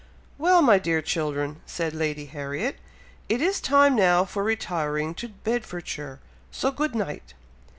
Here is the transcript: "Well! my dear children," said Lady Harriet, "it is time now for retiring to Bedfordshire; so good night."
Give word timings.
"Well! 0.39 0.63
my 0.63 0.79
dear 0.79 0.99
children," 1.03 1.61
said 1.67 1.93
Lady 1.93 2.25
Harriet, 2.25 2.77
"it 3.29 3.39
is 3.39 3.61
time 3.61 3.95
now 3.95 4.25
for 4.25 4.43
retiring 4.43 5.13
to 5.13 5.29
Bedfordshire; 5.29 6.17
so 6.49 6.71
good 6.71 6.95
night." 6.95 7.35